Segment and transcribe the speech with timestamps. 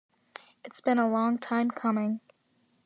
[0.65, 2.21] It's been a long time coming.